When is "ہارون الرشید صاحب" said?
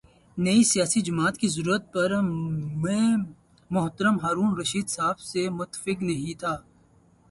4.23-5.19